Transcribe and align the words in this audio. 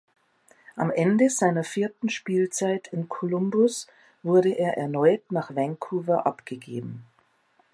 Am 0.77 0.89
Ende 0.89 1.29
seiner 1.29 1.63
vierten 1.63 2.09
Spielzeit 2.09 2.87
in 2.87 3.07
Columbus 3.07 3.85
wurde 4.23 4.49
er 4.49 4.75
erneut 4.75 5.31
nach 5.31 5.53
Vancouver 5.55 6.25
abgegeben. 6.25 7.05